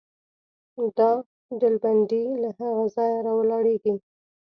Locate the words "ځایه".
2.95-3.19